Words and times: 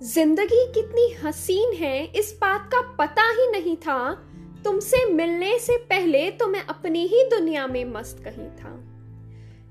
ज़िंदगी 0.00 0.64
कितनी 0.72 1.08
हसीन 1.22 1.72
है, 1.74 2.04
इस 2.06 2.32
बात 2.40 2.68
का 2.72 2.80
पता 2.98 3.22
ही 3.30 3.46
नहीं 3.50 3.76
था। 3.76 4.14
तुमसे 4.64 5.04
मिलने 5.04 5.58
से 5.58 5.76
पहले 5.90 6.30
तो 6.30 6.46
मैं 6.46 6.64
अपनी 6.66 7.06
ही 7.06 7.22
दुनिया 7.24 7.66
में 7.66 7.84
मस्त 7.84 8.18
कहीं 8.24 8.48
था। 8.56 8.72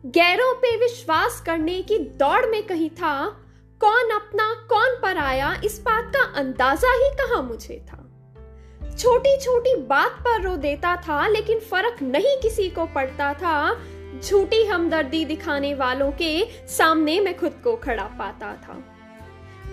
गैरों 0.06 0.54
पे 0.54 0.76
विश्वास 0.78 1.42
करने 1.46 1.82
की 1.82 1.98
दौड़ 1.98 2.46
में 2.46 2.62
कहीं 2.64 2.90
था, 2.92 3.26
कौन 3.82 4.10
अपना, 4.12 4.54
कौन 4.70 4.98
पर 5.02 5.18
आया 5.18 5.54
इस 5.66 5.80
बात 5.80 6.12
का 6.16 6.24
अंदाज़ा 6.39 6.94
ही 6.94 7.10
कहा 7.16 7.42
मुझे 7.42 7.80
था। 7.89 8.02
छोटी 8.98 9.38
छोटी 9.38 9.76
बात 9.84 10.20
पर 10.26 10.42
रो 10.42 10.55
देता 10.57 10.96
था, 10.98 11.28
लेकिन 11.28 11.60
फ़र्क 11.60 12.02
नहीं 12.02 12.36
किसी 12.42 12.70
को 12.70 12.86
पड़ता 12.86 13.34
था। 13.34 13.76
झूठी 14.21 14.64
हमदर्दी 14.66 15.23
दिखाने 15.26 15.73
वालों 15.76 16.12
के 16.12 16.46
सामने 16.68 17.20
मैं 17.20 17.38
खुद 17.38 17.62
को 17.64 17.76
खड़ा 17.76 18.08
पाता 18.20 18.54
था। 18.58 18.82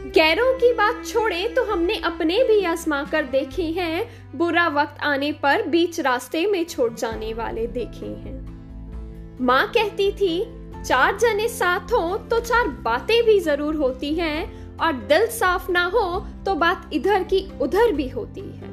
गैरों 0.04 0.52
की 0.54 0.72
बात 0.72 1.04
छोड़े 1.06 1.46
तो 1.48 1.64
हमने 1.64 1.96
अपने 2.04 2.42
भी 2.44 2.64
आजमा 2.64 3.02
कर 3.04 3.24
देखे 3.24 3.62
हैं। 3.72 4.36
बुरा 4.36 4.66
वक्त 4.70 5.02
आने 5.02 5.30
पर 5.32 5.62
बीच 5.68 6.00
रास्ते 6.00 6.46
में 6.46 6.64
छोड़ 6.64 6.92
जाने 6.92 7.32
वाले 7.34 7.66
देखे 7.66 8.06
हैं। 8.06 9.36
माँ 9.40 9.66
कहती 9.66 10.10
थी, 10.12 10.42
चार 10.82 11.16
जने 11.18 11.46
साथ 11.48 11.92
हो 11.92 12.16
तो 12.30 12.40
चार 12.40 12.68
बातें 12.84 13.22
भी 13.24 13.38
ज़रूर 13.40 13.74
होती 13.74 14.12
हैं 14.14 14.76
और 14.78 14.92
दिल 15.06 15.26
साफ़ 15.28 15.70
ना 15.72 15.84
हो 15.84 16.04
तो 16.46 16.54
बात 16.54 16.90
इधर 16.92 17.22
की 17.24 17.46
उधर 17.60 17.92
भी 17.92 18.08
होती 18.08 18.40
है। 18.40 18.70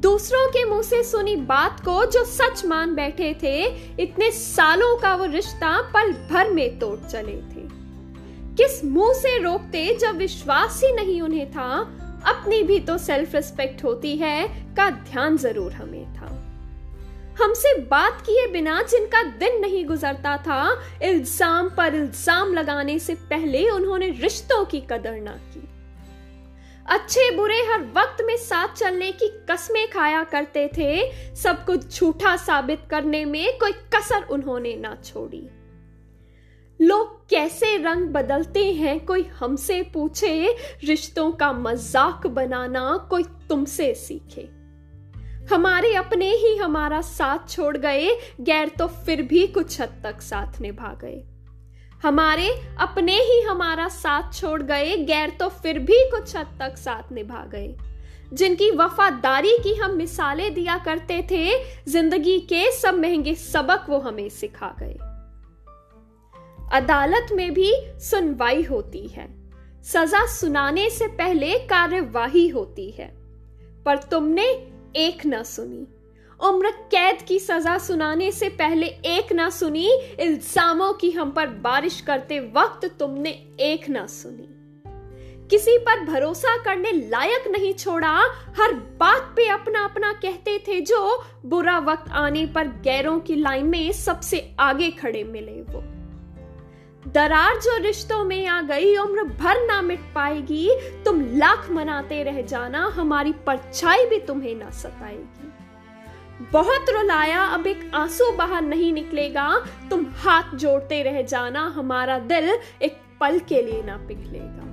दूसरों 0.00 0.46
के 0.48 0.64
मुँह 0.64 0.82
से 0.82 1.02
सुनी 1.02 1.36
बात 1.36 1.80
को 1.80 2.04
जो 2.06 2.24
सच 2.26 2.64
मान 2.66 2.94
बैठे 2.94 3.34
थे, 3.42 3.64
इतने 4.02 4.30
सालों 4.30 4.96
का 4.96 5.14
वो 5.14 5.24
रिश्ता 5.24 5.80
पल 5.94 6.12
भर 6.30 6.50
में 6.50 6.78
तोड़ 6.78 6.98
चले 7.00 7.36
थे। 7.50 7.79
किस 8.60 8.84
मुँह 8.84 9.12
से 9.12 9.38
रोकते 9.38 9.98
जब 10.00 10.16
विश्वास 10.16 10.80
ही 10.84 10.92
नहीं 10.92 11.20
उन्हें 11.22 11.50
था? 11.50 11.78
अपनी 12.26 12.62
भी 12.62 12.78
तो 12.80 12.96
सेल्फ 12.98 13.34
रिस्पेक्ट 13.34 13.84
होती 13.84 14.16
है, 14.16 14.48
का 14.76 14.88
ध्यान 14.90 15.36
ज़रूर 15.36 15.72
हमें 15.72 16.04
था। 16.14 16.26
हमसे 17.40 17.74
बात 17.80 18.20
किए 18.20 18.46
बिना 18.46 18.82
जिनका 18.82 19.22
दिन 19.22 19.60
नहीं 19.60 19.84
गुजरता 19.86 20.36
था, 20.36 20.82
इल्ज़ाम 21.02 21.68
पर 21.68 21.94
इल्ज़ाम 21.94 22.52
लगाने 22.54 22.98
से 22.98 23.14
पहले 23.14 23.68
उन्होंने 23.70 24.08
रिश्तों 24.10 24.64
की 24.64 24.80
कदर 24.80 25.16
ना 25.16 25.36
की। 25.54 25.62
अच्छे 26.86 27.30
बुरे 27.36 27.60
हर 27.62 27.80
वक्त 27.96 28.22
में 28.26 28.36
साथ 28.36 28.74
चलने 28.74 29.10
की 29.12 29.28
कस्में 29.50 29.90
खाया 29.90 30.22
करते 30.24 30.70
थे, 30.76 31.10
सब 31.36 31.64
कुछ 31.64 31.98
झूठा 31.98 32.36
साबित 32.36 32.80
करने 32.90 33.24
में 33.24 33.58
कोई 33.58 33.72
कसर 33.72 34.28
उन्होंने 34.30 34.74
ना 34.76 34.96
छोड़ी। 35.04 35.48
लोग 36.80 37.28
कैसे 37.28 37.76
रंग 37.76 38.06
बदलते 38.08 38.64
हैं? 38.72 39.04
कोई 39.06 39.24
हमसे 39.40 39.82
पूछे, 39.82 40.56
रिश्तों 40.84 41.30
का 41.32 41.52
मज़ाक 41.52 42.26
बनाना 42.26 42.96
कोई 43.10 43.22
तुमसे 43.48 43.92
सीखे। 43.94 44.48
हमारे 45.50 45.94
अपने 45.94 46.30
ही 46.30 46.56
हमारा 46.56 47.00
साथ 47.00 47.48
छोड़ 47.48 47.76
गए, 47.76 48.08
गैर 48.40 48.68
तो 48.68 48.86
फिर 48.86 49.22
भी 49.22 49.46
कुछ 49.46 49.80
हद 49.80 50.00
तक 50.04 50.20
साथ 50.20 50.60
निभा 50.60 50.94
गए। 51.02 51.22
हमारे 52.02 52.48
अपने 52.80 53.14
ही 53.14 53.40
हमारा 53.40 53.88
साथ 53.88 54.32
छोड़ 54.32 54.62
गए, 54.62 54.96
गैर 54.96 55.30
तो 55.30 55.48
फिर 55.48 55.78
भी 55.78 56.02
कुछ 56.10 56.36
हद 56.36 56.56
तक 56.60 56.76
साथ 56.76 57.12
निभा 57.12 57.44
गए। 57.44 57.74
जिनकी 58.32 58.70
वफादारी 58.70 59.56
की 59.58 59.74
हम 59.74 59.96
मिसालें 59.96 60.54
दिया 60.54 60.78
करते 60.78 61.22
थे, 61.30 61.46
ज़िंदगी 61.88 62.38
के 62.40 62.70
सब 62.72 62.94
महँगे 62.94 63.34
सबक 63.34 63.86
वो 63.88 63.98
हमें 63.98 64.28
सिखा 64.28 64.74
गए। 64.80 64.98
अदालत 66.72 67.26
में 67.32 67.54
भी 67.54 67.74
सुनवाई 67.86 68.62
होती 68.62 69.08
है। 69.08 69.52
सजा 69.82 70.26
सुनाने 70.26 70.90
से 70.90 71.06
पहले 71.06 71.58
कार्यवाही 71.58 72.48
होती 72.48 72.90
है। 72.90 73.16
पर 73.84 73.98
तुमने 73.98 74.72
एक 74.96 75.26
ना 75.26 75.42
सुनी। 75.42 75.86
उम्र 76.48 76.70
कैद 76.70 77.22
की 77.22 77.38
सजा 77.38 77.78
सुनाने 77.78 78.32
से 78.32 78.48
पहले 78.48 78.86
एक 78.86 79.32
ना 79.32 79.50
सुनी। 79.50 79.90
इल्जामों 80.20 80.92
की 80.92 81.10
हम 81.10 81.30
पर 81.30 81.46
बारिश 81.46 82.00
करते 82.00 82.40
वक्त 82.40 82.96
तुमने 82.98 83.30
एक 83.60 83.88
ना 83.88 84.06
सुनी। 84.06 84.48
किसी 85.48 85.78
पर 85.78 86.04
भरोसा 86.04 86.62
करने 86.62 86.92
लायक 86.92 87.48
नहीं 87.48 87.74
छोड़ा। 87.74 88.20
हर 88.58 88.72
बात 88.74 89.22
पे 89.36 89.48
अपना 89.48 89.84
अपना 89.84 90.12
कहते 90.12 90.58
थे 90.58 90.80
जो 90.80 91.24
बुरा 91.46 91.78
वक्त 91.78 92.10
आने 92.10 92.46
पर 92.46 92.68
गैरों 92.68 93.20
की 93.20 93.34
लाइन 93.34 93.66
में 93.66 93.92
सबसे 93.92 94.56
आगे 94.60 94.90
खड़े 94.90 95.24
मिले 95.24 95.52
वो। 95.52 95.99
दरार 97.08 97.56
जो 97.56 97.76
रिश्तों 97.76 98.24
में 98.24 98.46
आ 98.46 98.62
गई, 98.62 98.96
उम्र 98.96 99.22
भर 99.22 99.66
ना 99.66 99.82
मिट 99.82 100.00
पाएगी। 100.14 100.70
तुम 101.04 101.38
लाख 101.38 101.70
मनाते 101.70 102.22
रह 102.22 102.42
जाना, 102.42 102.86
हमारी 102.86 103.32
परछाई 103.32 104.06
भी 104.06 104.18
तुम्हें 104.18 104.54
ना 104.54 104.70
सताएगी। 104.70 105.52
बहुत 106.52 106.86
रुलाया, 106.90 107.44
अब 107.44 107.66
एक 107.66 107.90
आँसू 107.94 108.32
बाहर 108.32 108.62
नहीं 108.62 108.92
निकलेगा। 108.92 109.66
तुम 109.90 110.06
हाथ 110.16 110.54
जोड़ते 110.54 111.02
रह 111.02 111.22
जाना, 111.22 111.60
हमारा 111.60 112.18
दिल 112.18 112.58
एक 112.82 112.96
पल 113.20 113.38
के 113.38 113.62
लिए 113.62 113.82
ना 113.82 113.96
पिघलेगा। 113.96 114.70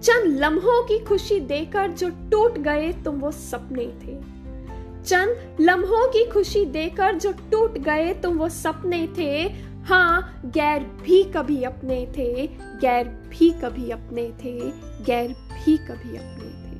चंद 0.00 0.40
लम्हों 0.40 0.82
की 0.82 0.98
खुशी 0.98 1.40
देकर 1.40 1.88
जो 1.88 2.10
टूट 2.10 2.58
गए, 2.58 2.92
तुम 2.92 3.16
वो 3.16 3.30
सपने 3.30 3.86
थे। 3.86 4.43
चंद 5.06 5.56
लम्हों 5.60 6.06
की 6.08 6.24
खुशी 6.24 6.64
देकर 6.66 7.14
जो 7.14 7.32
टूट 7.50 7.78
गए 7.78 8.12
तो 8.14 8.30
वो 8.30 8.48
सपने 8.48 9.06
थे। 9.18 9.32
हाँ 9.84 10.42
गैर 10.46 10.82
भी 11.02 11.22
कभी 11.24 11.62
अपने 11.62 12.04
थे, 12.16 12.46
गैर 12.80 13.08
भी 13.30 13.50
कभी 13.62 13.90
अपने 13.90 14.30
थे, 14.44 14.58
गैर 15.04 15.28
भी 15.28 15.76
कभी 15.78 16.16
अपने 16.16 16.48
थे। 16.60 16.73